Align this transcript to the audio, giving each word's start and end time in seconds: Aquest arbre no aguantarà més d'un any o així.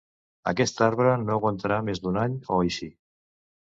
Aquest 0.51 0.81
arbre 0.85 1.13
no 1.27 1.37
aguantarà 1.37 1.79
més 1.93 2.05
d'un 2.07 2.21
any 2.27 2.43
o 2.53 2.61
així. 2.67 2.95